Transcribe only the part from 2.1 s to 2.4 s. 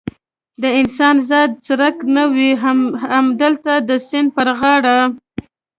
نه و،